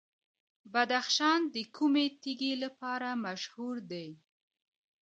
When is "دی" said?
3.91-4.07